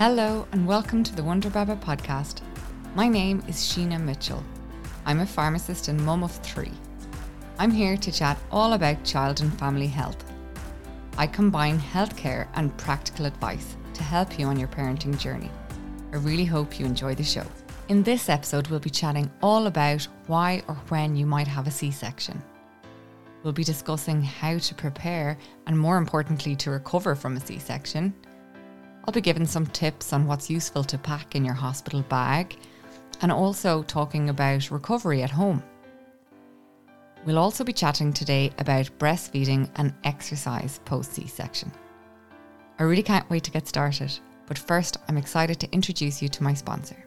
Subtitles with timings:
[0.00, 2.40] Hello, and welcome to the Wonder Baba podcast.
[2.94, 4.42] My name is Sheena Mitchell.
[5.04, 6.72] I'm a pharmacist and mum of three.
[7.58, 10.24] I'm here to chat all about child and family health.
[11.18, 15.50] I combine healthcare and practical advice to help you on your parenting journey.
[16.14, 17.44] I really hope you enjoy the show.
[17.90, 21.70] In this episode, we'll be chatting all about why or when you might have a
[21.70, 22.42] C section.
[23.42, 28.14] We'll be discussing how to prepare and, more importantly, to recover from a C section
[29.10, 32.56] I'll be giving some tips on what's useful to pack in your hospital bag
[33.22, 35.64] and also talking about recovery at home.
[37.26, 41.72] We'll also be chatting today about breastfeeding and exercise post C section.
[42.78, 46.44] I really can't wait to get started, but first, I'm excited to introduce you to
[46.44, 47.04] my sponsor.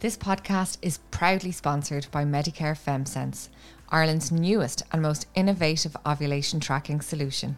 [0.00, 3.48] This podcast is proudly sponsored by Medicare FemSense,
[3.88, 7.56] Ireland's newest and most innovative ovulation tracking solution.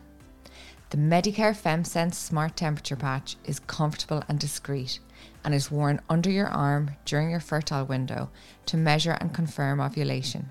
[0.90, 5.00] The Medicare FemSense Smart Temperature Patch is comfortable and discreet
[5.44, 8.30] and is worn under your arm during your fertile window
[8.66, 10.48] to measure and confirm ovulation.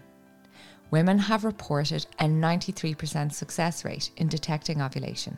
[0.91, 5.37] Women have reported a 93% success rate in detecting ovulation,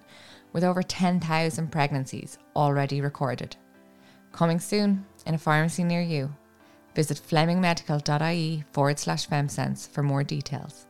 [0.52, 3.56] with over 10,000 pregnancies already recorded.
[4.32, 6.34] Coming soon in a pharmacy near you.
[6.96, 10.87] Visit flemingmedical.ie forward slash femsense for more details.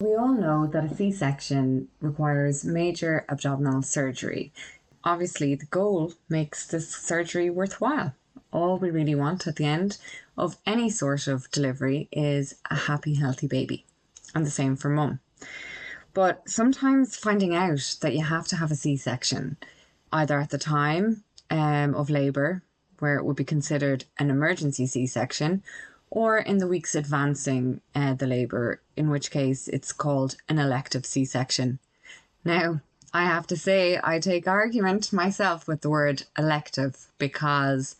[0.00, 4.50] We all know that a C section requires major abdominal surgery.
[5.04, 8.14] Obviously, the goal makes this surgery worthwhile.
[8.50, 9.98] All we really want at the end
[10.38, 13.84] of any sort of delivery is a happy, healthy baby,
[14.34, 15.20] and the same for mum.
[16.14, 19.58] But sometimes finding out that you have to have a C section,
[20.10, 22.62] either at the time um, of labour,
[23.00, 25.62] where it would be considered an emergency C section,
[26.08, 31.06] or in the weeks advancing uh, the labour, in which case it's called an elective
[31.06, 31.78] C section.
[32.44, 32.82] Now,
[33.14, 37.96] I have to say, I take argument myself with the word elective because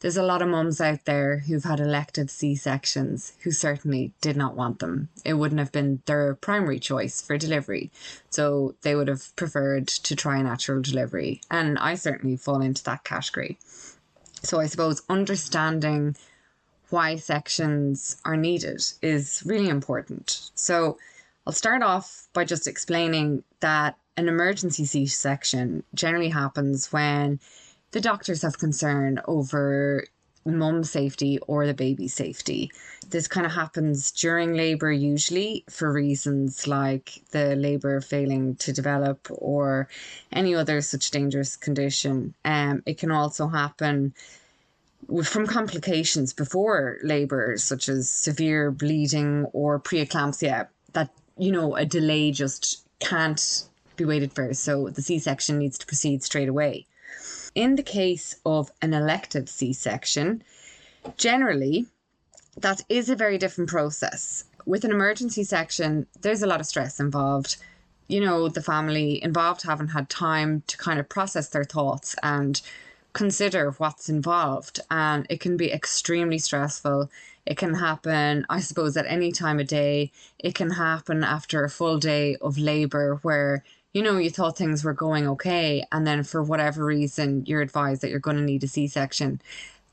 [0.00, 4.38] there's a lot of mums out there who've had elective C sections who certainly did
[4.38, 5.10] not want them.
[5.22, 7.90] It wouldn't have been their primary choice for delivery.
[8.30, 11.42] So they would have preferred to try a natural delivery.
[11.50, 13.58] And I certainly fall into that category.
[14.42, 16.16] So I suppose understanding
[16.92, 20.50] why sections are needed is really important.
[20.54, 20.98] So
[21.46, 27.40] I'll start off by just explaining that an emergency C section generally happens when
[27.92, 30.04] the doctors have concern over
[30.44, 32.70] mum's safety or the baby's safety.
[33.10, 39.28] This kind of happens during labour, usually for reasons like the labour failing to develop
[39.30, 39.88] or
[40.32, 42.34] any other such dangerous condition.
[42.44, 44.14] Um, it can also happen
[45.24, 52.32] from complications before labour, such as severe bleeding or preeclampsia, that, you know, a delay
[52.32, 53.64] just can't
[53.96, 54.54] be waited for.
[54.54, 56.86] So the C section needs to proceed straight away.
[57.54, 60.42] In the case of an elective C section,
[61.16, 61.86] generally,
[62.56, 64.44] that is a very different process.
[64.64, 67.56] With an emergency section, there's a lot of stress involved.
[68.08, 72.60] You know, the family involved haven't had time to kind of process their thoughts and
[73.12, 77.10] consider what's involved and it can be extremely stressful.
[77.44, 80.12] It can happen i suppose at any time of day.
[80.38, 84.84] It can happen after a full day of labor where you know you thought things
[84.84, 88.64] were going okay and then for whatever reason you're advised that you're going to need
[88.64, 89.40] a c-section.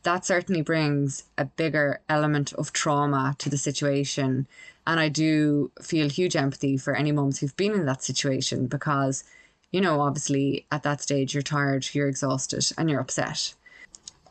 [0.03, 4.47] That certainly brings a bigger element of trauma to the situation
[4.87, 9.25] and i do feel huge empathy for any moms who've been in that situation because
[9.71, 13.53] you know, obviously at that stage you're tired, you're exhausted, and you're upset.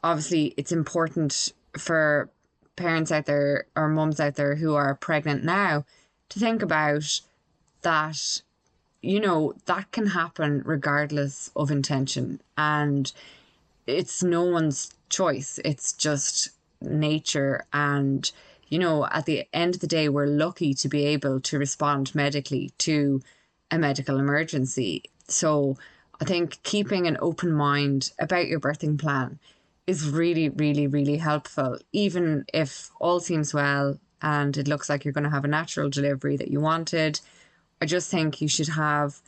[0.02, 2.30] Obviously, it's important for
[2.76, 5.84] parents out there or mums out there who are pregnant now
[6.28, 7.20] to think about
[7.82, 8.42] that,
[9.02, 12.40] you know, that can happen regardless of intention.
[12.56, 13.12] And
[13.86, 16.50] it's no one's choice, it's just
[16.80, 17.64] nature.
[17.72, 18.30] And,
[18.68, 22.14] you know, at the end of the day, we're lucky to be able to respond
[22.14, 23.22] medically to
[23.70, 25.76] a medical emergency so
[26.20, 29.38] I think keeping an open mind about your birthing plan
[29.86, 31.78] is really, really, really helpful.
[31.92, 35.88] Even if all seems well and it looks like you're going to have a natural
[35.88, 37.20] delivery that you wanted,
[37.80, 39.20] I just think you should have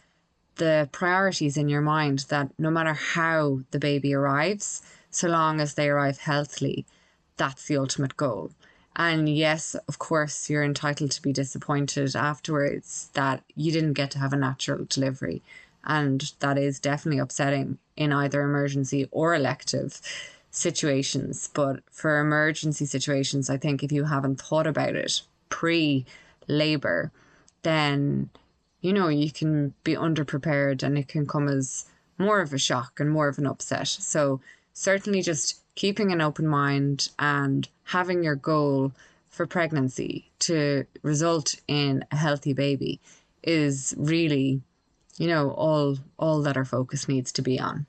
[0.56, 5.75] the priorities in your mind that no matter how the baby arrives, so long as
[5.75, 6.85] they arrive healthily,
[7.37, 8.50] that's the ultimate goal.
[8.97, 14.19] And yes, of course, you're entitled to be disappointed afterwards that you didn't get to
[14.19, 15.43] have a natural delivery
[15.84, 20.00] and that is definitely upsetting in either emergency or elective
[20.50, 21.48] situations.
[21.52, 26.04] But for emergency situations, I think if you haven't thought about it pre
[26.48, 27.12] labor,
[27.62, 28.30] then
[28.80, 31.86] you know you can be underprepared and it can come as
[32.18, 33.88] more of a shock and more of an upset.
[33.88, 34.40] So,
[34.72, 38.92] certainly just keeping an open mind and having your goal
[39.28, 43.00] for pregnancy to result in a healthy baby
[43.42, 44.60] is really
[45.20, 47.84] you know all all that our focus needs to be on.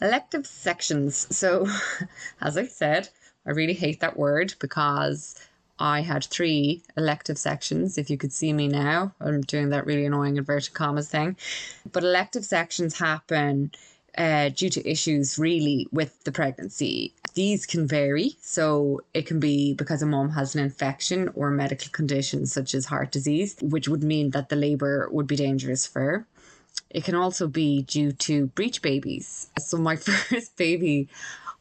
[0.00, 1.26] Elective sections.
[1.36, 1.66] So
[2.40, 3.08] as i said
[3.46, 5.34] i really hate that word because
[5.80, 9.12] i had three elective sections if you could see me now.
[9.20, 11.36] I'm doing that really annoying inverted commas thing.
[11.90, 13.72] But elective sections happen
[14.16, 17.12] uh, due to issues really with the pregnancy.
[17.40, 18.36] These can vary.
[18.42, 22.84] So it can be because a mom has an infection or medical condition such as
[22.84, 26.26] heart disease, which would mean that the labour would be dangerous for her.
[26.90, 29.48] It can also be due to breech babies.
[29.58, 31.08] So my first baby,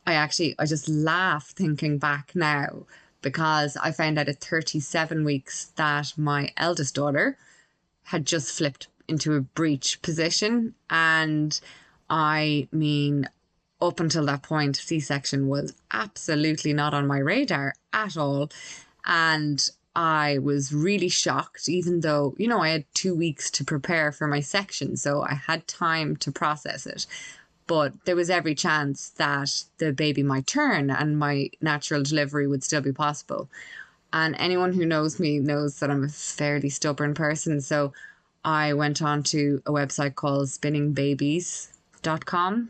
[0.06, 2.86] I actually I just laugh thinking back now
[3.22, 7.38] because I found out at 37 weeks that my eldest daughter
[8.04, 11.58] had just flipped into a breech position and
[12.10, 13.30] I mean,
[13.82, 18.50] up until that point, C section was absolutely not on my radar at all.
[19.06, 24.12] And I was really shocked, even though, you know, I had two weeks to prepare
[24.12, 24.98] for my section.
[24.98, 27.06] So I had time to process it.
[27.68, 32.64] But there was every chance that the baby might turn and my natural delivery would
[32.64, 33.50] still be possible.
[34.12, 37.62] And anyone who knows me knows that I'm a fairly stubborn person.
[37.62, 37.94] So
[38.44, 41.72] I went on to a website called Spinning Babies
[42.26, 42.70] com,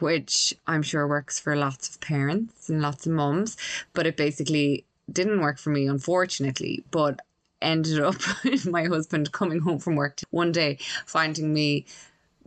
[0.00, 3.56] which I'm sure works for lots of parents and lots of mums,
[3.92, 6.84] but it basically didn't work for me, unfortunately.
[6.90, 7.20] But
[7.62, 8.16] ended up
[8.66, 11.86] my husband coming home from work one day, finding me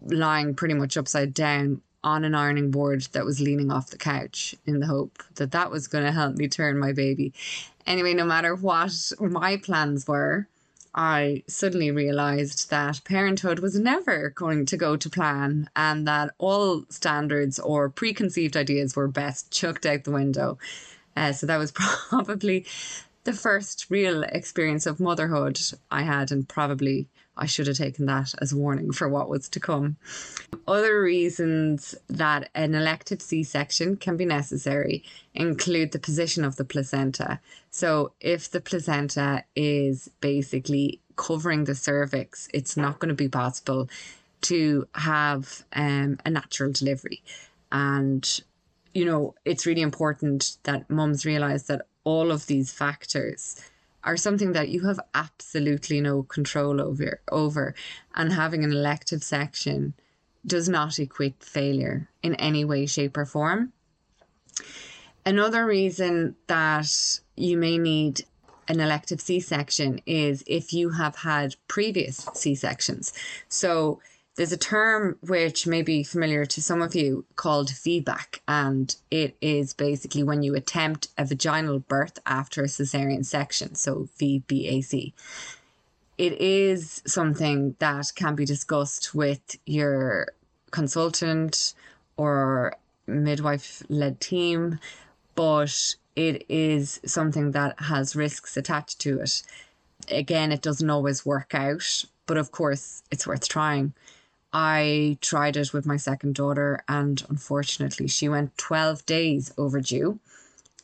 [0.01, 4.53] lying pretty much upside down on an ironing board that was leaning off the couch
[4.65, 7.33] in the hope that that was going to help me turn my baby.
[7.87, 10.47] Anyway, no matter what my plans were,
[10.95, 16.85] I suddenly realized that parenthood was never going to go to plan and that all
[16.89, 20.59] standards or preconceived ideas were best chucked out the window.
[21.15, 21.71] Uh, so that was
[22.09, 22.65] probably
[23.23, 25.59] the first real experience of motherhood
[25.89, 29.49] I had, and probably I should have taken that as a warning for what was
[29.49, 29.97] to come.
[30.67, 35.03] Other reasons that an elective C section can be necessary
[35.33, 37.39] include the position of the placenta.
[37.71, 43.89] So, if the placenta is basically covering the cervix, it's not going to be possible
[44.41, 47.23] to have um, a natural delivery.
[47.71, 48.41] And,
[48.93, 53.59] you know, it's really important that mums realize that all of these factors
[54.03, 57.73] are something that you have absolutely no control over over
[58.15, 59.93] and having an elective section
[60.45, 63.71] does not equate failure in any way shape or form.
[65.25, 68.25] Another reason that you may need
[68.67, 73.13] an elective c-section is if you have had previous c-sections
[73.49, 73.99] so
[74.35, 79.37] there's a term which may be familiar to some of you called VBAC, and it
[79.41, 85.13] is basically when you attempt a vaginal birth after a cesarean section, so VBAC.
[86.17, 90.29] It is something that can be discussed with your
[90.71, 91.75] consultant
[92.17, 92.75] or
[93.05, 94.79] midwife led team,
[95.35, 99.43] but it is something that has risks attached to it.
[100.09, 103.93] Again, it doesn't always work out, but of course, it's worth trying.
[104.53, 110.19] I tried it with my second daughter, and unfortunately, she went 12 days overdue,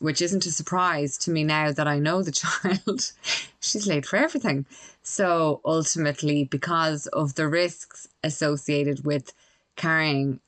[0.00, 3.12] which isn't a surprise to me now that I know the child.
[3.60, 4.66] She's late for everything.
[5.04, 9.32] So, ultimately, because of the risks associated with
[9.76, 10.40] carrying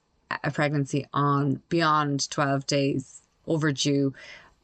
[0.43, 4.15] a pregnancy on beyond 12 days overdue,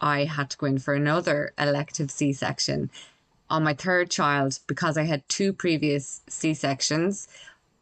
[0.00, 2.90] I had to go in for another elective C section.
[3.50, 7.28] On my third child, because I had two previous C sections,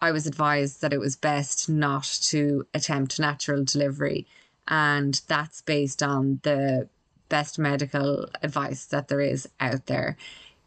[0.06, 4.24] I was advised that it was best not to attempt natural delivery.
[4.68, 6.88] And that's based on the
[7.28, 10.16] best medical advice that there is out there.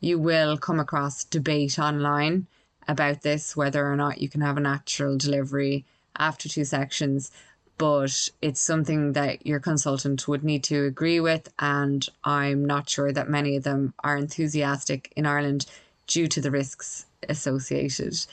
[0.01, 2.47] You will come across debate online
[2.85, 5.85] about this, whether or not you can have a natural delivery
[6.17, 7.31] after two sections,
[7.77, 11.47] but it's something that your consultant would need to agree with.
[11.59, 15.65] And I'm not sure that many of them are enthusiastic in Ireland
[16.07, 18.25] due to the risks associated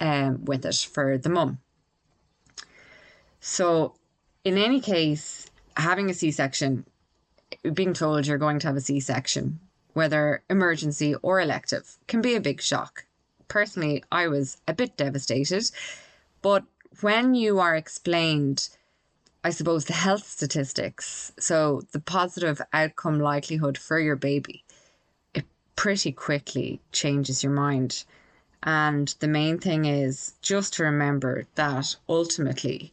[0.00, 1.58] um, with it for the mum.
[3.40, 3.94] So,
[4.44, 6.84] in any case, having a C section,
[7.72, 9.60] being told you're going to have a C section,
[9.92, 13.04] whether emergency or elective, can be a big shock.
[13.48, 15.70] Personally, I was a bit devastated,
[16.42, 16.64] but
[17.00, 18.68] when you are explained,
[19.44, 24.64] I suppose, the health statistics, so the positive outcome likelihood for your baby,
[25.34, 25.44] it
[25.76, 28.04] pretty quickly changes your mind
[28.66, 32.92] And the main thing is just to remember that ultimately,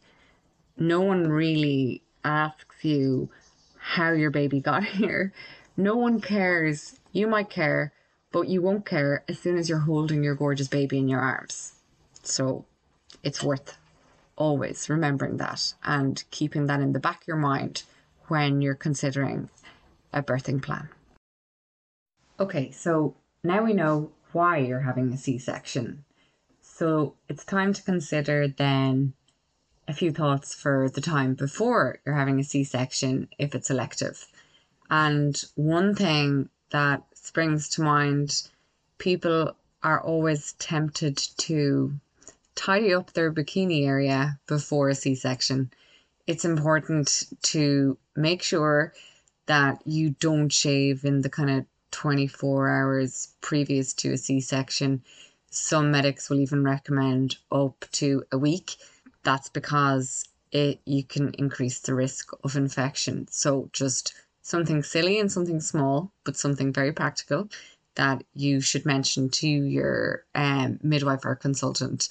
[0.78, 3.28] no one really asks you
[3.76, 5.32] how your baby got here.
[5.76, 6.98] No one cares.
[7.12, 7.92] You might care,
[8.30, 11.72] but you won't care as soon as you're holding your gorgeous baby in your arms.
[12.22, 12.64] So
[13.24, 13.76] it's worth
[14.36, 17.82] always remembering that and keeping that in the back of your mind
[18.28, 19.50] when you're considering
[20.12, 20.88] a birthing plan.
[22.38, 26.04] Okay, so now we know why you're having a C section.
[26.60, 29.14] So it's time to consider then
[29.86, 34.26] a few thoughts for the time before you're having a C section if it's elective.
[34.90, 38.48] And one thing that springs to mind
[38.98, 41.92] people are always tempted to
[42.54, 45.70] tidy up their bikini area before a C section.
[46.26, 48.94] It's important to make sure
[49.46, 55.00] that you don't shave in the kind of 24 hours previous to a C section.
[55.50, 58.76] Some medics will even recommend up to a week.
[59.22, 63.28] That's because it you can increase the risk of infection.
[63.30, 67.48] So just something silly and something small, but something very practical
[67.94, 72.08] that you should mention to your um, midwife or consultant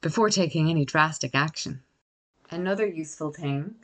[0.00, 1.82] before taking any drastic action.
[2.50, 3.76] Another useful thing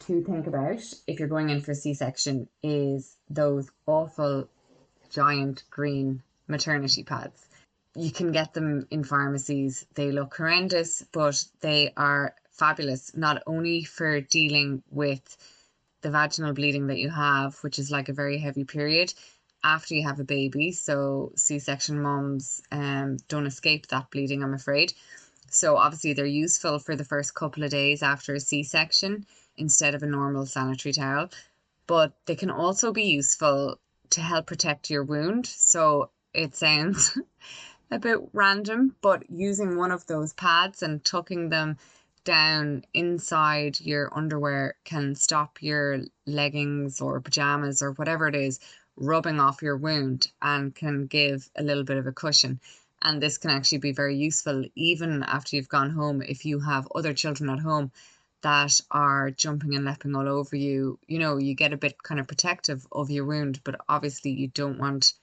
[0.00, 4.48] to think about if you're going in for C section is those awful
[5.12, 7.46] giant green maternity pads.
[7.94, 9.86] You can get them in pharmacies.
[9.94, 15.36] They look horrendous, but they are fabulous, not only for dealing with
[16.00, 19.12] the vaginal bleeding that you have, which is like a very heavy period
[19.62, 20.72] after you have a baby.
[20.72, 24.92] So C section moms um, don't escape that bleeding, I'm afraid.
[25.50, 29.26] So obviously they're useful for the first couple of days after a C section
[29.56, 31.30] instead of a normal sanitary towel.
[31.86, 33.78] But they can also be useful
[34.12, 35.46] to help protect your wound.
[35.46, 37.18] So it sounds
[37.90, 41.78] a bit random, but using one of those pads and tucking them
[42.24, 48.60] down inside your underwear can stop your leggings or pajamas or whatever it is
[48.96, 52.60] rubbing off your wound and can give a little bit of a cushion.
[53.00, 56.86] And this can actually be very useful even after you've gone home if you have
[56.94, 57.90] other children at home
[58.42, 62.20] that are jumping and leaping all over you, you know, you get a bit kind
[62.20, 65.14] of protective of your wound, but obviously you don't want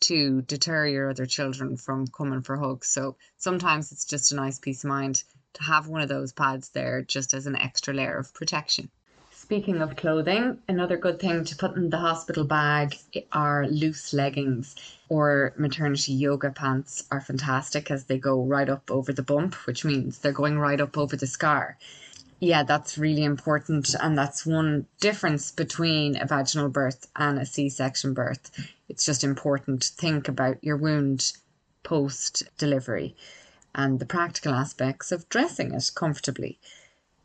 [0.00, 2.88] to deter your other children from coming for hugs.
[2.88, 5.22] So sometimes it's just a nice peace of mind
[5.54, 8.90] to have one of those pads there just as an extra layer of protection.
[9.30, 12.96] Speaking of clothing, another good thing to put in the hospital bag
[13.32, 14.74] are loose leggings
[15.08, 19.84] or maternity yoga pants are fantastic as they go right up over the bump, which
[19.84, 21.76] means they're going right up over the scar
[22.42, 23.94] yeah, that's really important.
[24.00, 28.50] And that's one difference between a vaginal birth and a C section birth.
[28.88, 31.34] It's just important to think about your wound
[31.84, 33.14] post delivery
[33.76, 36.58] and the practical aspects of dressing it comfortably.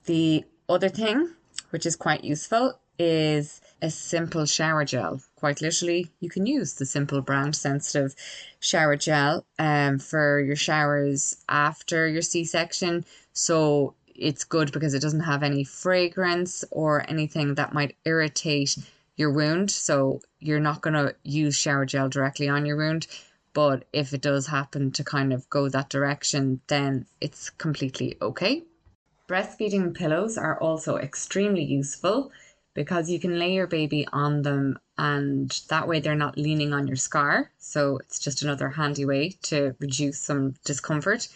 [0.06, 1.32] The other thing,
[1.72, 5.22] which is quite useful, is a simple shower gel.
[5.36, 8.14] Quite literally, you can use the simple brand sensitive
[8.60, 13.04] shower gel um, for your showers after your C section.
[13.34, 18.78] So it's good because it doesn't have any fragrance or anything that might irritate
[19.16, 19.72] your wound.
[19.72, 23.08] So you're not going to use shower gel directly on your wound.
[23.54, 28.64] But if it does happen to kind of go that direction, then it's completely okay.
[29.28, 32.32] Breastfeeding pillows are also extremely useful
[32.76, 36.86] because you can lay your baby on them and that way they're not leaning on
[36.86, 37.50] your scar.
[37.58, 41.28] So it's just another handy way to reduce some discomfort.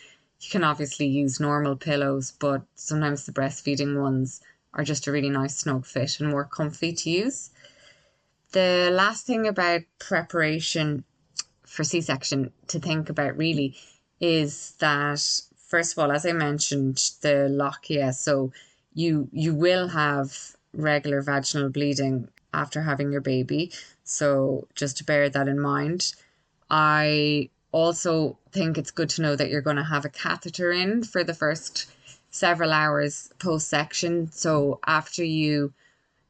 [0.41, 4.41] You can obviously use normal pillows, but sometimes the breastfeeding ones
[4.73, 7.51] are just a really nice snug fit and more comfy to use.
[8.51, 11.03] The last thing about preparation
[11.65, 13.75] for C section to think about really
[14.19, 15.21] is that
[15.55, 18.51] first of all, as I mentioned, the lochia, so
[18.93, 23.71] you you will have regular vaginal bleeding after having your baby.
[24.03, 26.13] So just to bear that in mind.
[26.69, 31.03] I also think it's good to know that you're going to have a catheter in
[31.03, 31.89] for the first
[32.29, 34.31] several hours post section.
[34.31, 35.73] So after you,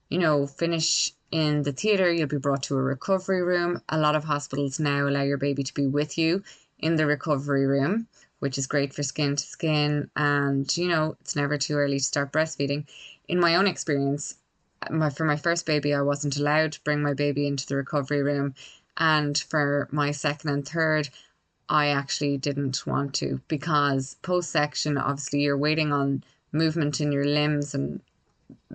[0.10, 3.82] you know, finish in the theatre, you'll be brought to a recovery room.
[3.90, 6.44] A lot of hospitals now allow your baby to be with you
[6.80, 8.08] in the recovery room,
[8.40, 10.10] which is great for skin to skin.
[10.16, 12.88] And, you know, it's never too early to start breastfeeding.
[13.28, 14.36] In my own experience,
[14.90, 18.24] my, for my first baby, I wasn't allowed to bring my baby into the recovery
[18.24, 18.56] room.
[18.98, 21.10] And for my second and third,
[21.72, 27.24] I actually didn't want to because post section, obviously, you're waiting on movement in your
[27.26, 28.02] limbs and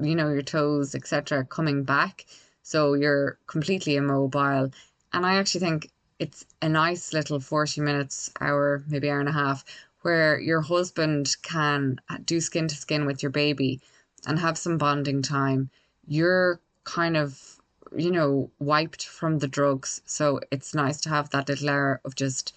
[0.01, 2.25] you know your toes, etc., coming back.
[2.63, 4.71] So you're completely immobile.
[5.13, 9.33] And I actually think it's a nice little 40 minutes, hour, maybe hour and a
[9.33, 9.63] half,
[10.01, 13.79] where your husband can do skin to skin with your baby
[14.27, 15.69] and have some bonding time.
[16.07, 17.61] You're kind of,
[17.95, 20.01] you know, wiped from the drugs.
[20.07, 22.55] So it's nice to have that little hour of just,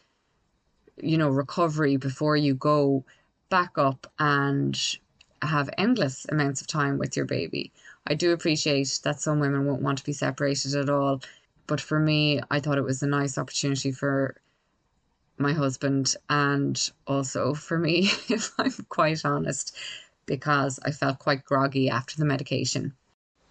[1.02, 3.04] you know, recovery before you go
[3.50, 4.98] back up and
[5.42, 7.72] have endless amounts of time with your baby.
[8.08, 11.22] I do appreciate that some women won't want to be separated at all.
[11.68, 14.36] But for me, I thought it was a nice opportunity for
[15.38, 19.76] my husband and also for me, if I'm quite honest,
[20.26, 22.94] because I felt quite groggy after the medication.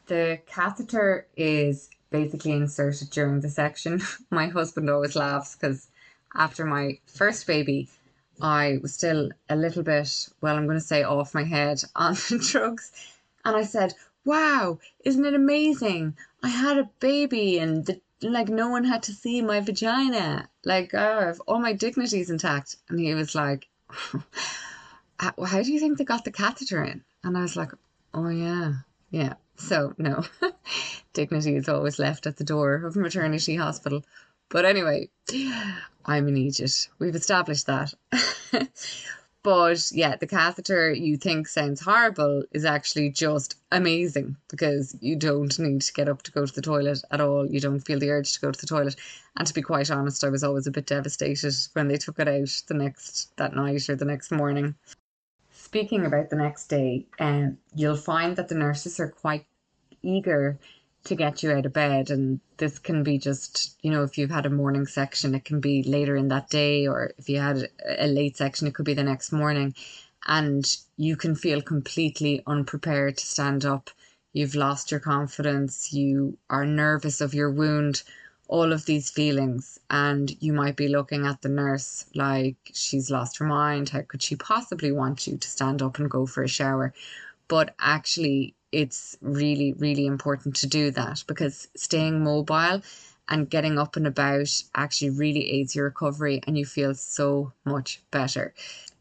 [0.06, 4.00] The catheter is basically inserted during the section.
[4.30, 5.88] my husband always laughs because
[6.34, 7.88] after my first baby,
[8.40, 12.16] I was still a little bit, well, I'm going to say off my head on
[12.38, 12.92] drugs.
[13.44, 13.94] And I said,
[14.24, 16.16] Wow, isn't it amazing?
[16.42, 20.48] I had a baby and the, like no one had to see my vagina.
[20.64, 22.76] Like, oh, all my dignity's intact.
[22.88, 23.68] And he was like,
[25.18, 27.02] How do you think they got the catheter in?
[27.24, 27.72] And I was like,
[28.14, 28.74] Oh, yeah,
[29.10, 29.34] yeah.
[29.56, 30.24] So, no,
[31.12, 34.04] dignity is always left at the door of maternity hospital.
[34.50, 35.10] But anyway,
[36.04, 36.88] I'm an idiot.
[36.98, 37.92] We've established that.
[39.42, 45.58] but yeah, the catheter you think sounds horrible is actually just amazing because you don't
[45.58, 47.46] need to get up to go to the toilet at all.
[47.46, 48.96] You don't feel the urge to go to the toilet.
[49.36, 52.28] And to be quite honest, I was always a bit devastated when they took it
[52.28, 54.74] out the next that night or the next morning.
[55.52, 59.44] Speaking about the next day, um, you'll find that the nurses are quite
[60.02, 60.58] eager
[61.08, 62.10] to get you out of bed.
[62.10, 65.60] And this can be just, you know, if you've had a morning section, it can
[65.60, 68.94] be later in that day, or if you had a late section, it could be
[68.94, 69.74] the next morning.
[70.26, 70.64] And
[70.96, 73.90] you can feel completely unprepared to stand up.
[74.32, 75.92] You've lost your confidence.
[75.92, 78.02] You are nervous of your wound,
[78.46, 79.78] all of these feelings.
[79.88, 83.88] And you might be looking at the nurse like she's lost her mind.
[83.88, 86.92] How could she possibly want you to stand up and go for a shower?
[87.48, 92.82] But actually, it's really, really important to do that because staying mobile
[93.28, 98.00] and getting up and about actually really aids your recovery and you feel so much
[98.10, 98.54] better.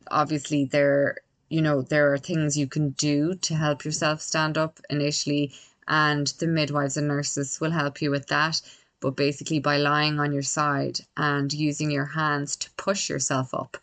[0.09, 1.17] Obviously, there
[1.49, 5.53] you know there are things you can do to help yourself stand up initially
[5.87, 8.61] and the midwives and nurses will help you with that
[8.99, 13.77] but basically by lying on your side and using your hands to push yourself up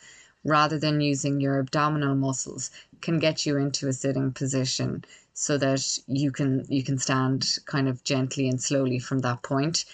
[0.44, 2.70] rather than using your abdominal muscles
[3.00, 5.02] can get you into a sitting position
[5.34, 9.84] so that you can you can stand kind of gently and slowly from that point.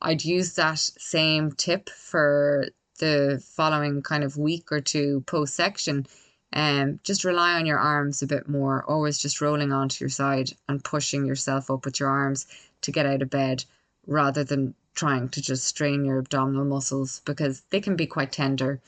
[0.00, 6.06] I'd use that same tip for the following kind of week or two post section.
[6.52, 10.52] Um, just rely on your arms a bit more, always just rolling onto your side
[10.68, 12.46] and pushing yourself up with your arms
[12.82, 13.64] to get out of bed
[14.06, 18.80] rather than trying to just strain your abdominal muscles because they can be quite tender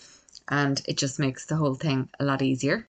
[0.49, 2.88] and it just makes the whole thing a lot easier.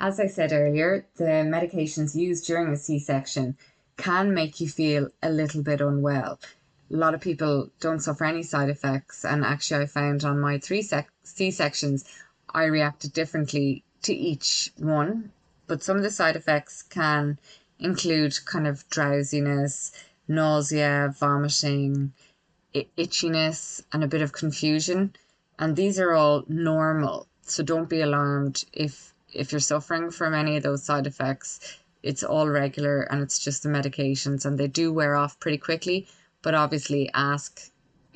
[0.00, 3.56] As I said earlier, the medications used during a C section
[3.96, 6.38] can make you feel a little bit unwell.
[6.88, 10.58] A lot of people don't suffer any side effects, and actually, I found on my
[10.58, 10.88] three
[11.24, 12.04] C sections,
[12.50, 15.32] I reacted differently to each one.
[15.66, 17.40] But some of the side effects can
[17.80, 19.90] include kind of drowsiness,
[20.28, 22.12] nausea, vomiting,
[22.72, 25.16] itchiness, and a bit of confusion.
[25.58, 27.26] And these are all normal.
[27.42, 32.22] So don't be alarmed if if you're suffering from any of those side effects, it's
[32.22, 36.08] all regular and it's just the medications and they do wear off pretty quickly.
[36.42, 37.70] But obviously, ask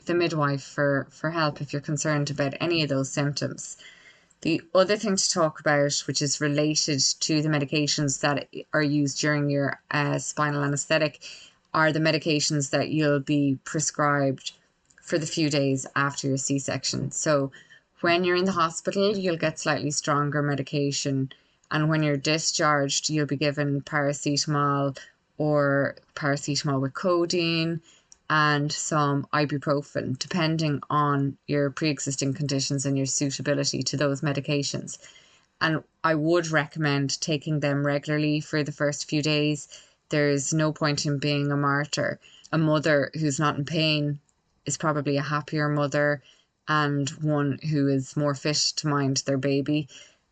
[0.06, 3.76] the midwife for, for help if you're concerned about any of those symptoms.
[4.42, 9.20] The other thing to talk about, which is related to the medications that are used
[9.20, 11.22] during your uh, spinal anesthetic,
[11.72, 14.52] are the medications that you'll be prescribed
[15.00, 17.10] for the few days after your C section.
[17.10, 17.52] So,
[18.02, 21.32] when you're in the hospital, you'll get slightly stronger medication.
[21.70, 24.98] And when you're discharged, you'll be given paracetamol
[25.38, 27.80] or paracetamol with codeine
[28.28, 34.98] and some ibuprofen, depending on your pre existing conditions and your suitability to those medications.
[35.60, 39.68] And I would recommend taking them regularly for the first few days.
[40.08, 42.18] There's no point in being a martyr.
[42.50, 44.18] A mother who's not in pain
[44.66, 46.22] is probably a happier mother
[46.68, 49.88] and one who is more fit to mind their baby.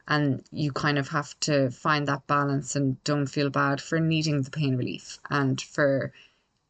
[0.09, 4.43] And you kind of have to find that balance and don't feel bad for needing
[4.43, 6.13] the pain relief and for,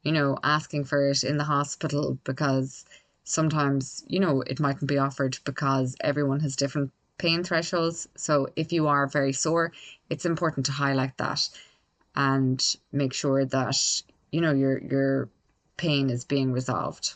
[0.03, 2.85] you know, asking for it in the hospital because
[3.25, 8.09] sometimes, you know, it mightn't be offered because everyone has different pain thresholds.
[8.17, 9.73] So if you are very sore,
[10.09, 11.49] it's important to highlight that
[12.15, 15.29] and make sure that, you know, your your
[15.77, 17.15] pain is being resolved.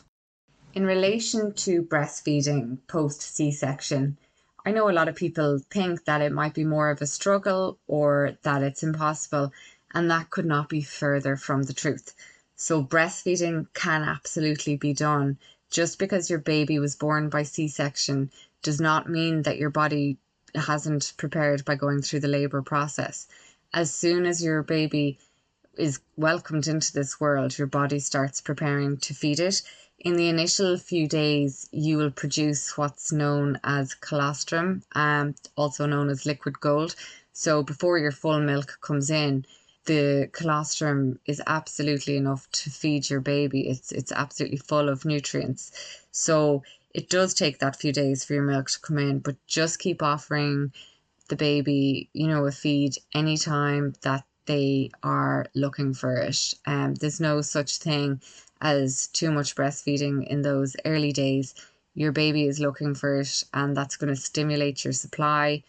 [0.75, 4.17] In relation to breastfeeding post C section,
[4.65, 7.79] I know a lot of people think that it might be more of a struggle
[7.87, 9.53] or that it's impossible,
[9.93, 12.13] and that could not be further from the truth.
[12.57, 15.37] So, breastfeeding can absolutely be done.
[15.69, 18.29] Just because your baby was born by C section
[18.61, 20.17] does not mean that your body
[20.55, 23.27] hasn't prepared by going through the labour process.
[23.73, 25.19] As soon as your baby
[25.77, 29.61] is welcomed into this world, your body starts preparing to feed it.
[29.99, 36.09] In the initial few days, you will produce what's known as colostrum, um, also known
[36.09, 36.95] as liquid gold.
[37.31, 39.45] So before your full milk comes in,
[39.85, 43.69] the colostrum is absolutely enough to feed your baby.
[43.69, 45.71] It's it's absolutely full of nutrients.
[46.11, 49.79] So it does take that few days for your milk to come in, but just
[49.79, 50.73] keep offering
[51.29, 56.53] the baby, you know, a feed anytime that they are looking for it.
[56.65, 58.21] Um, there's no such thing
[58.61, 61.55] as too much breastfeeding in those early days.
[61.93, 65.63] Your baby is looking for it, and that's going to stimulate your supply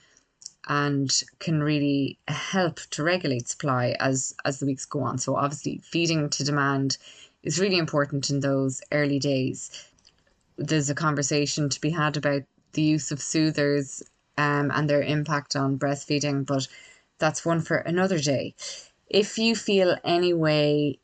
[0.68, 5.18] and can really help to regulate supply as as the weeks go on.
[5.18, 6.98] So obviously feeding to demand
[7.42, 9.70] is really important in those early days.
[10.56, 14.02] There's a conversation to be had about the use of soothers
[14.36, 16.66] um, and their impact on breastfeeding, but
[17.18, 18.54] that's one for another day.
[19.08, 20.98] If you feel any way,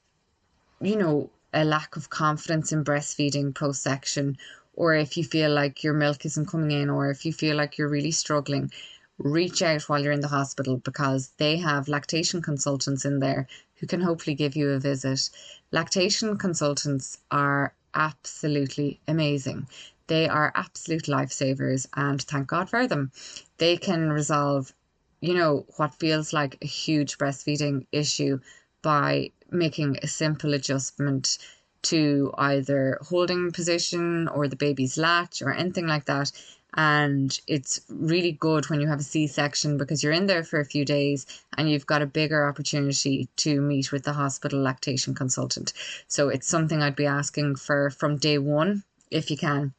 [0.80, 4.36] you know, a lack of confidence in breastfeeding post section,
[4.74, 7.76] or if you feel like your milk isn't coming in, or if you feel like
[7.76, 8.70] you're really struggling,
[9.18, 13.86] reach out while you're in the hospital because they have lactation consultants in there who
[13.86, 15.28] can hopefully give you a visit.
[15.70, 19.66] Lactation consultants are absolutely amazing.
[20.06, 23.12] They are absolute lifesavers, and thank God for them.
[23.58, 24.72] They can resolve,
[25.20, 28.40] you know, what feels like a huge breastfeeding issue
[28.82, 31.38] by making a simple adjustment
[31.82, 36.32] to either holding position or the baby's latch or anything like that.
[36.74, 40.64] And it's really good when you have a c-section because you're in there for a
[40.64, 41.26] few days
[41.58, 45.74] and you've got a bigger opportunity to meet with the hospital lactation consultant.
[46.08, 49.74] So it's something i'd be asking for from day one if you can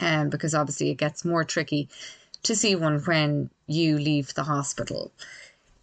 [0.00, 1.88] um, because obviously it gets more tricky
[2.42, 5.12] to see one when you leave the hospital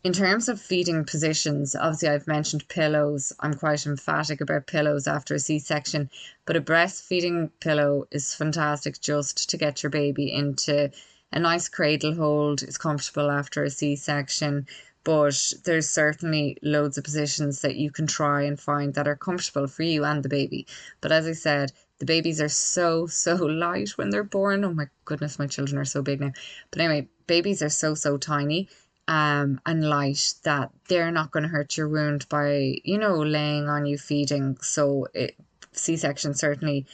[0.04, 3.32] in terms of feeding positions, obviously I've mentioned pillows.
[3.40, 6.10] I'm quite emphatic about pillows after a C section,
[6.46, 10.90] but a breastfeeding pillow is fantastic just to get your baby into
[11.32, 12.64] a nice cradle hold.
[12.64, 14.66] It's comfortable after a C section,
[15.04, 19.68] but there's certainly loads of positions that you can try and find that are comfortable
[19.68, 20.66] for you and the baby.
[21.02, 24.66] But as I said, the babies are so, so light when they're born.
[24.66, 26.32] Oh my goodness, my children are so big now.
[26.72, 28.68] But anyway, babies are so, so tiny
[29.12, 33.68] um, and light that they're not going to hurt your wound by, you know, laying
[33.68, 34.58] on you feeding.
[34.62, 35.36] So it,
[35.74, 36.86] C-section certainly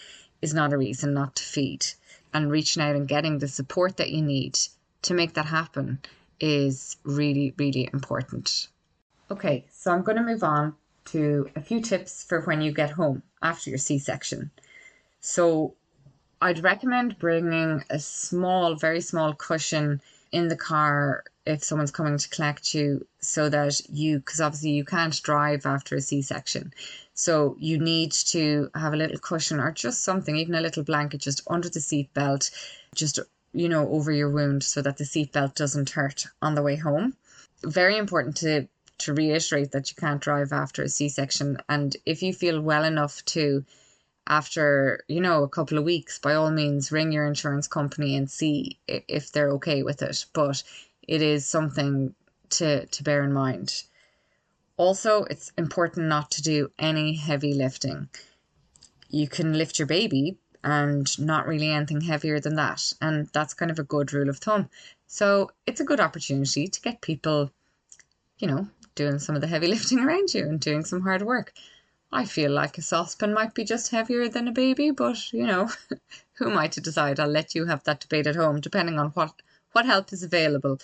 [0.41, 1.86] is not a reason not to feed.
[2.34, 4.58] And reaching out and getting the support that you need
[5.03, 5.99] to make that happen
[6.39, 8.67] is really, really important.
[9.30, 10.73] Okay, so I'm going to move on
[11.06, 14.49] to a few tips for when you get home after your C section.
[15.19, 15.75] So
[16.41, 20.01] I'd recommend bringing a small, very small cushion
[20.32, 24.83] in the car if someone's coming to collect you so that you because obviously you
[24.83, 26.73] can't drive after a c-section.
[27.13, 31.21] So you need to have a little cushion or just something even a little blanket
[31.21, 32.51] just under the seat belt
[32.95, 33.19] just
[33.53, 36.75] you know over your wound so that the seat belt doesn't hurt on the way
[36.75, 37.15] home.
[37.63, 38.67] Very important to
[38.99, 41.57] to reiterate that you can't drive after a c-section.
[41.69, 43.63] And if you feel well enough to
[44.29, 48.29] after you know a couple of weeks by all means ring your insurance company and
[48.29, 50.25] see if they're okay with it.
[50.33, 50.63] But
[51.07, 52.13] it is something
[52.49, 53.83] to, to bear in mind.
[54.77, 58.09] Also, it's important not to do any heavy lifting.
[59.09, 62.93] You can lift your baby and not really anything heavier than that.
[63.01, 64.69] And that's kind of a good rule of thumb.
[65.07, 67.51] So it's a good opportunity to get people,
[68.37, 71.53] you know, doing some of the heavy lifting around you and doing some hard work.
[72.11, 75.69] I feel like a saucepan might be just heavier than a baby, but you know,
[76.33, 77.19] who am I to decide?
[77.19, 79.33] I'll let you have that debate at home, depending on what
[79.77, 80.79] what help is available.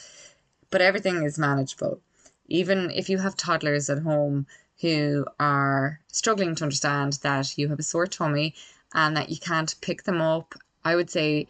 [0.70, 2.00] But everything is manageable.
[2.48, 4.46] Even if you have toddlers at home
[4.82, 8.54] who are struggling to understand that you have a sore tummy
[8.94, 10.54] and that you can't pick them up,
[10.86, 11.48] I would say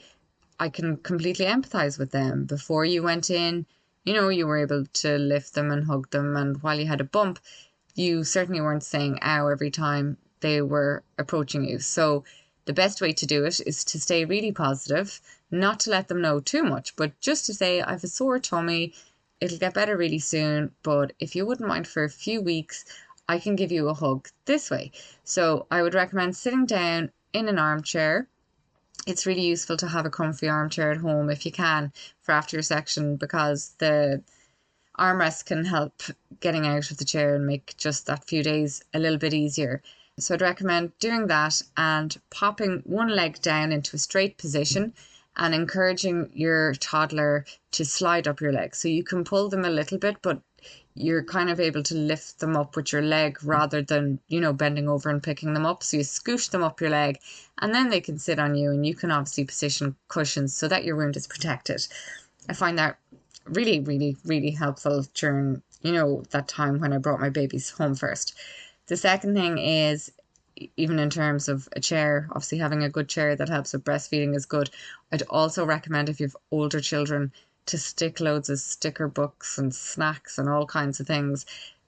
[0.57, 2.45] I can completely empathize with them.
[2.45, 3.65] Before you went in,
[4.05, 7.01] you know, you were able to lift them and hug them, and while you had
[7.01, 7.39] a bump,
[7.95, 11.79] you certainly weren't saying ow every time they were approaching you.
[11.79, 12.23] So
[12.65, 15.19] the best way to do it is to stay really positive,
[15.59, 18.93] not to let them know too much, but just to say, I've a sore tummy,
[19.39, 22.85] it'll get better really soon, but if you wouldn't mind for a few weeks,
[23.29, 24.91] I can give you a hug this way.
[25.23, 28.27] So I would recommend sitting down in an armchair
[29.05, 32.55] it's really useful to have a comfy armchair at home if you can for after
[32.55, 34.21] your section because the
[34.97, 36.03] armrest can help
[36.39, 39.81] getting out of the chair and make just that few days a little bit easier.
[40.19, 44.93] So I'd recommend doing that and popping one leg down into a straight position
[45.35, 48.75] and encouraging your toddler to slide up your leg.
[48.75, 50.41] So you can pull them a little bit, but
[50.95, 54.53] you're kind of able to lift them up with your leg rather than, you know,
[54.53, 55.83] bending over and picking them up.
[55.83, 57.19] So you scoosh them up your leg
[57.59, 60.83] and then they can sit on you and you can obviously position cushions so that
[60.83, 61.87] your wound is protected.
[62.47, 62.97] I find that
[63.45, 67.95] really, really, really helpful during, you know, that time when I brought my babies home
[67.95, 68.35] first.
[68.87, 70.11] The second thing is
[70.77, 74.35] even in terms of a chair, obviously having a good chair that helps with breastfeeding
[74.35, 74.69] is good.
[75.11, 77.31] I'd also recommend if you have older children
[77.65, 81.45] to stick loads of sticker books and snacks and all kinds of things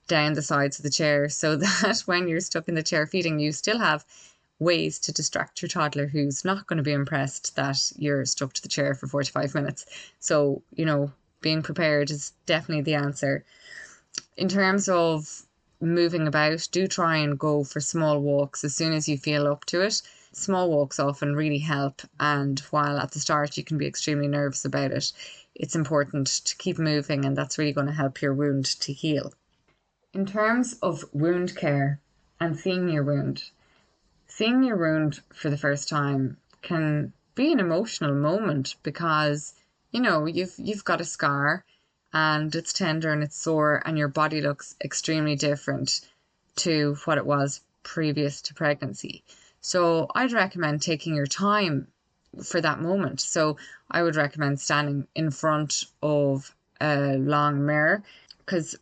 [0.07, 3.39] down the sides of the chair so that when you're stuck in the chair feeding,
[3.39, 4.05] you still have
[4.57, 8.61] ways to distract your toddler who's not going to be impressed that you're stuck to
[8.61, 9.85] the chair for 45 minutes.
[10.19, 13.43] So, you know, being prepared is definitely the answer.
[14.37, 15.44] In terms of
[15.81, 19.65] moving about, do try and go for small walks as soon as you feel up
[19.65, 20.01] to it.
[20.31, 24.65] Small walks often really help, and while at the start you can be extremely nervous
[24.65, 25.11] about it,
[25.55, 29.33] it's important to keep moving, and that's really going to help your wound to heal.
[30.13, 31.99] In terms of wound care
[32.39, 33.43] and seeing your wound,
[34.27, 39.53] seeing your wound for the first time can be an emotional moment because
[39.91, 41.63] you know you've you've got a scar
[42.15, 45.99] and it's tender and it's sore and your body looks extremely different
[46.55, 49.21] to what it was previous to pregnancy.
[49.59, 51.87] So I'd recommend taking your time
[52.41, 53.19] for that moment.
[53.19, 53.57] So
[53.91, 58.01] I would recommend standing in front of a long mirror
[58.39, 58.77] because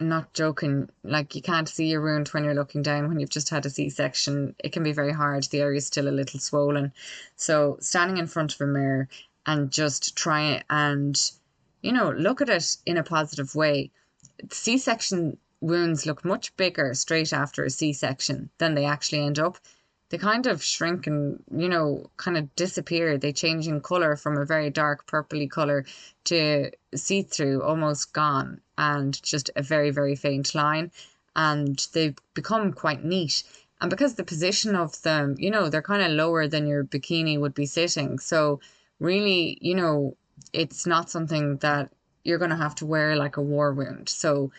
[0.00, 3.50] not joking, like you can't see your wound when you're looking down when you've just
[3.50, 4.54] had a C section.
[4.64, 5.44] It can be very hard.
[5.44, 6.92] The area is still a little swollen.
[7.36, 9.08] So standing in front of a mirror
[9.44, 11.20] and just try and
[11.82, 13.90] you know, look at it in a positive way.
[14.50, 19.38] C section wounds look much bigger straight after a C section than they actually end
[19.38, 19.58] up.
[20.10, 23.16] They kind of shrink and, you know, kind of disappear.
[23.16, 25.86] They change in colour from a very dark purpley colour
[26.24, 30.90] to see through, almost gone, and just a very, very faint line.
[31.34, 33.42] And they become quite neat.
[33.80, 37.40] And because the position of them, you know, they're kind of lower than your bikini
[37.40, 38.18] would be sitting.
[38.18, 38.60] So,
[39.00, 40.14] really, you know,
[40.52, 41.90] it's not something that
[42.24, 44.08] you're going to have to wear like a war wound.
[44.08, 44.52] So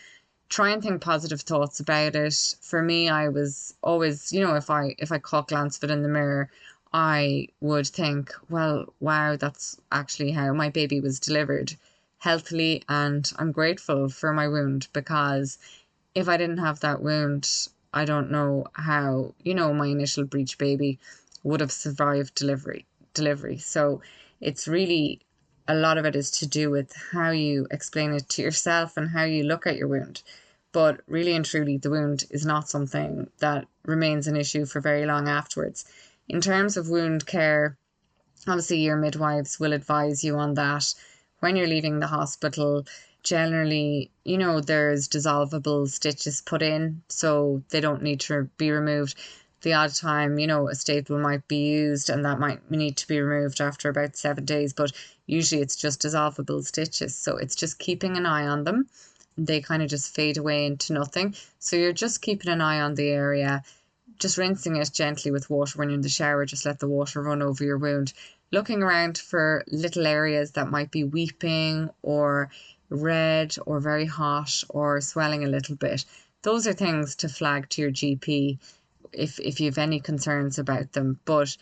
[0.48, 2.54] try and think positive thoughts about it.
[2.60, 5.92] For me, I was always, you know, if I if I caught glance of it
[5.92, 6.50] in the mirror,
[6.92, 11.74] I would think, well, wow, that's actually how my baby was delivered
[12.18, 15.58] healthily and I'm grateful for my wound because
[16.14, 17.50] if I didn't have that wound,
[17.92, 20.98] I don't know how, you know, my initial breech baby
[21.42, 23.58] would have survived delivery delivery.
[23.58, 24.02] So
[24.40, 25.20] it's really
[25.66, 29.10] a lot of it is to do with how you explain it to yourself and
[29.10, 30.22] how you look at your wound.
[30.72, 35.06] But really and truly, the wound is not something that remains an issue for very
[35.06, 35.84] long afterwards.
[36.28, 37.76] In terms of wound care,
[38.46, 40.94] obviously, your midwives will advise you on that
[41.40, 42.84] when you're leaving the hospital.
[43.22, 49.18] Generally, you know, there's dissolvable stitches put in, so they don't need to be removed
[49.64, 53.08] the odd time, you know, a staple might be used and that might need to
[53.08, 54.92] be removed after about seven days, but
[55.26, 57.16] usually it's just dissolvable stitches.
[57.16, 58.86] So it's just keeping an eye on them.
[59.36, 61.34] They kind of just fade away into nothing.
[61.58, 63.64] So you're just keeping an eye on the area,
[64.18, 67.22] just rinsing it gently with water when you're in the shower, just let the water
[67.22, 68.12] run over your wound.
[68.52, 72.50] Looking around for little areas that might be weeping or
[72.90, 76.04] red or very hot or swelling a little bit.
[76.42, 78.58] Those are things to flag to your GP
[79.16, 81.18] if if you have any concerns about them.
[81.24, 81.56] But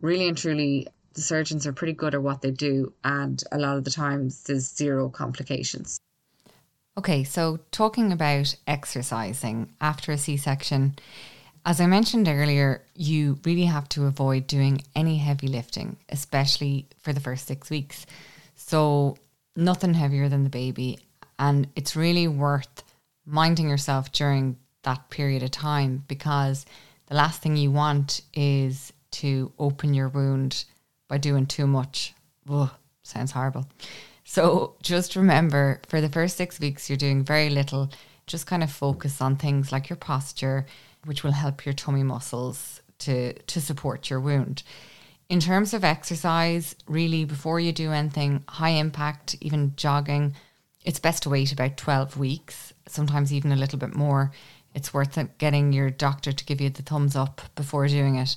[0.00, 3.76] really and truly, the surgeons are pretty good at what they do, and a lot
[3.76, 6.00] of the times there's zero complications.
[6.96, 10.96] Okay, so talking about exercising after a C section,
[11.64, 17.12] as I mentioned earlier, you really have to avoid doing any heavy lifting, especially for
[17.12, 18.06] the first six weeks.
[18.56, 19.16] So,
[19.54, 20.98] nothing heavier than the baby.
[21.38, 22.82] And it's really worth
[23.26, 26.64] minding yourself during that period of time because
[27.08, 30.64] the last thing you want is to open your wound
[31.08, 32.14] by doing too much.
[32.50, 32.70] Ugh,
[33.02, 33.66] sounds horrible.
[34.24, 37.90] So just remember for the first six weeks, you're doing very little.
[38.26, 40.66] Just kind of focus on things like your posture,
[41.06, 44.62] which will help your tummy muscles to, to support your wound.
[45.30, 50.34] In terms of exercise, really, before you do anything high impact, even jogging,
[50.84, 54.32] it's best to wait about 12 weeks, sometimes even a little bit more
[54.78, 58.36] it's worth getting your doctor to give you the thumbs up before doing it.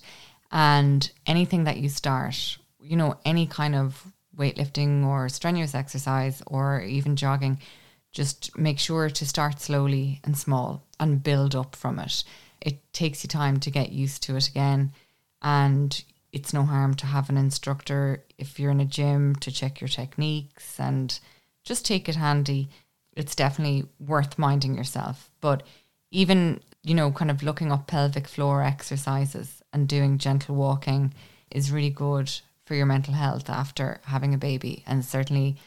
[0.51, 6.81] And anything that you start you know, any kind of weightlifting or strenuous exercise or
[6.81, 7.59] even jogging,
[8.11, 12.23] just make sure to start slowly and small and build up from it.
[12.59, 14.91] It takes you time to get used to it again.
[15.41, 19.81] And it's no harm to have an instructor if you're in a gym to check
[19.81, 21.17] your techniques and
[21.63, 22.69] just take it handy.
[23.15, 25.29] It's definitely worth minding yourself.
[25.41, 25.63] But
[26.11, 31.13] even, you know, kind of looking up pelvic floor exercises and doing gentle walking
[31.49, 32.31] is really good
[32.65, 34.83] for your mental health after having a baby.
[34.85, 35.57] And certainly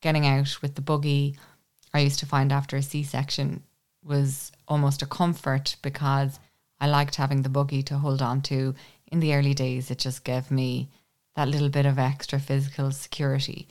[0.00, 1.36] getting out with the buggy,
[1.92, 3.62] I used to find after a C section
[4.02, 6.38] was almost a comfort because
[6.80, 8.74] I liked having the buggy to hold on to
[9.14, 10.90] in the early days, it just gave me
[11.36, 13.68] that little bit of extra physical security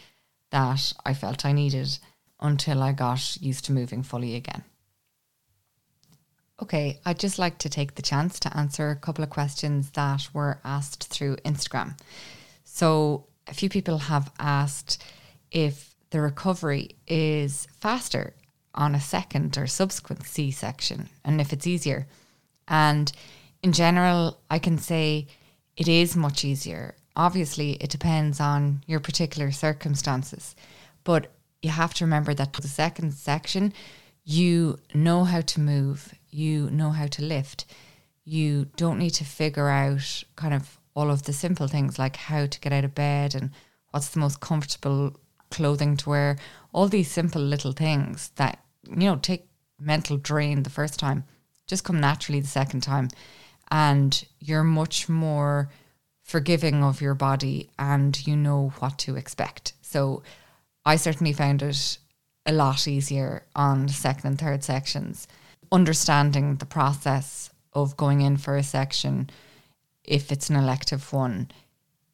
[0.51, 1.97] that I felt I needed
[2.39, 4.63] until I got used to moving fully again.
[6.63, 10.29] Okay, I'd just like to take the chance to answer a couple of questions that
[10.33, 11.99] were asked through Instagram.
[12.63, 15.03] So, a few people have asked
[15.51, 18.33] if the recovery is faster
[18.73, 22.07] on a second or subsequent C section and if it's easier.
[22.69, 23.11] And
[23.61, 25.27] in general, I can say
[25.75, 26.95] it is much easier.
[27.17, 30.55] Obviously, it depends on your particular circumstances,
[31.03, 31.27] but
[31.61, 33.73] you have to remember that the second section,
[34.23, 37.65] you know how to move, you know how to lift.
[38.25, 42.45] You don't need to figure out kind of all of the simple things like how
[42.45, 43.51] to get out of bed and
[43.91, 45.19] what's the most comfortable
[45.51, 46.37] clothing to wear.
[46.71, 49.47] All these simple little things that, you know, take
[49.79, 51.25] mental drain the first time,
[51.67, 53.09] just come naturally the second time
[53.71, 55.69] and you're much more
[56.21, 59.73] forgiving of your body and you know what to expect.
[59.81, 60.23] So
[60.85, 61.97] I certainly found it
[62.45, 65.27] a lot easier on second and third sections.
[65.73, 69.29] Understanding the process of going in for a section,
[70.05, 71.49] if it's an elective one,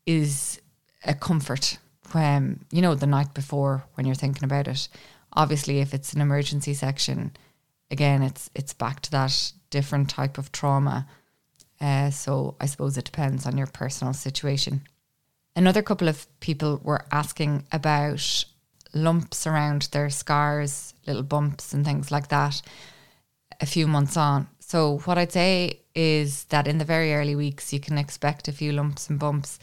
[0.07, 0.59] is
[1.05, 1.77] a comfort
[2.13, 4.87] when, you know, the night before when you're thinking about it.
[5.33, 7.31] Obviously, if it's an emergency section,
[7.91, 11.05] again, it's it's back to that different type of trauma
[11.81, 14.81] uh, so I suppose it depends on your personal situation.
[15.55, 18.45] Another couple of people were asking about
[18.93, 22.61] lumps around their scars, little bumps, and things like that
[23.59, 24.47] a few months on.
[24.59, 28.53] So, what I'd say is that in the very early weeks, you can expect a
[28.53, 29.59] few lumps and bumps.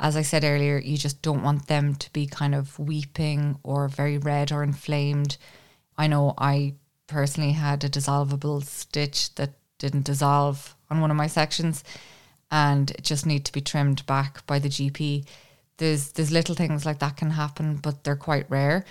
[0.00, 3.88] As I said earlier, you just don't want them to be kind of weeping or
[3.88, 5.36] very red or inflamed.
[5.96, 6.74] I know I
[7.08, 11.82] personally had a dissolvable stitch that didn't dissolve on one of my sections
[12.50, 15.26] and it just need to be trimmed back by the GP.
[15.76, 18.84] There's there's little things like that can happen, but they're quite rare.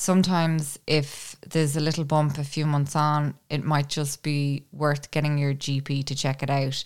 [0.00, 5.10] Sometimes if there's a little bump a few months on, it might just be worth
[5.10, 6.84] getting your GP to check it out,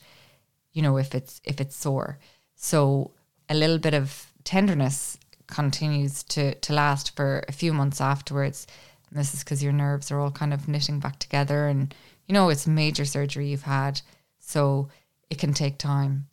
[0.72, 2.18] you know, if it's if it's sore.
[2.56, 3.10] So
[3.50, 8.66] a little bit of tenderness continues to to last for a few months afterwards.
[9.10, 11.94] And this is because your nerves are all kind of knitting back together and
[12.26, 14.00] you know it's major surgery you've had
[14.38, 14.88] so
[15.28, 16.28] it can take time.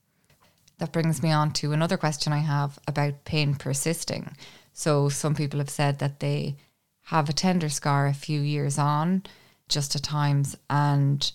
[0.77, 4.33] That brings me on to another question I have about pain persisting.
[4.71, 6.55] So some people have said that they
[7.09, 9.23] have a tender scar a few years on,
[9.67, 11.31] just at times, and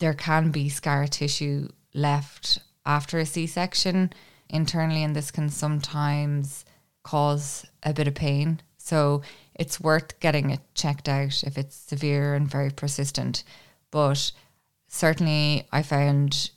[0.00, 4.12] there can be scar tissue left after a C section
[4.48, 6.64] internally, and this can sometimes
[7.04, 8.60] cause a bit of pain.
[8.76, 9.22] So
[9.54, 13.44] it's worth getting it checked out if it's severe and very persistent.
[13.92, 14.32] But
[14.88, 16.50] certainly I found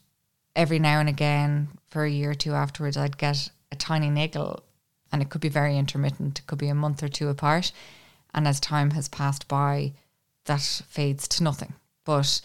[0.55, 4.63] every now and again for a year or two afterwards, I'd get a tiny niggle
[5.11, 6.39] and it could be very intermittent.
[6.39, 7.71] It could be a month or two apart.
[8.33, 9.93] And as time has passed by,
[10.45, 11.73] that fades to nothing.
[12.05, 12.41] But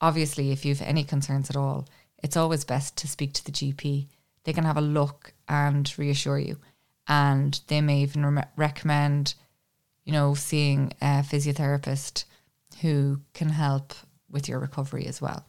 [0.00, 1.88] obviously, if you've any concerns at all,
[2.22, 4.06] it's always best to speak to the GP.
[4.44, 6.58] They can have a look and reassure you.
[7.08, 9.34] And they may even re- recommend,
[10.04, 12.24] you know, seeing a physiotherapist
[12.80, 13.94] who can help
[14.30, 15.44] with your recovery as well.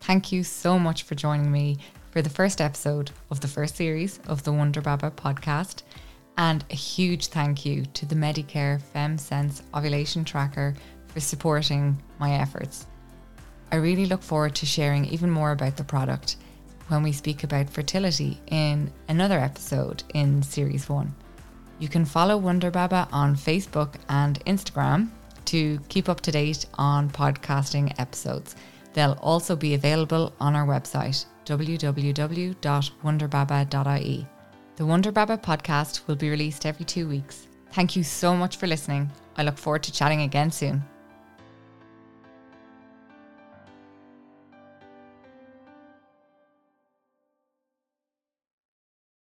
[0.00, 1.78] Thank you so much for joining me
[2.10, 5.82] for the first episode of the first series of the Wonder Baba podcast.
[6.38, 10.74] And a huge thank you to the Medicare FemSense ovulation tracker
[11.08, 12.86] for supporting my efforts.
[13.72, 16.36] I really look forward to sharing even more about the product
[16.88, 21.14] when we speak about fertility in another episode in Series 1.
[21.78, 25.08] You can follow Wonder Baba on Facebook and Instagram
[25.46, 28.54] to keep up to date on podcasting episodes.
[28.92, 34.26] They'll also be available on our website, www.wonderbaba.ie.
[34.76, 37.46] The Wonder Baba podcast will be released every two weeks.
[37.72, 39.10] Thank you so much for listening.
[39.34, 40.84] I look forward to chatting again soon.